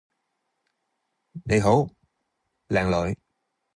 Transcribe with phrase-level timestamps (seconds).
[1.45, 1.87] 你好
[2.69, 3.15] 靚女